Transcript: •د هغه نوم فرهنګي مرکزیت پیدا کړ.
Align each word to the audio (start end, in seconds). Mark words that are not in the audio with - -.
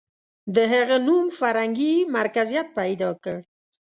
•د 0.55 0.57
هغه 0.73 0.97
نوم 1.07 1.25
فرهنګي 1.39 1.93
مرکزیت 2.15 2.67
پیدا 2.79 3.09
کړ. 3.23 3.37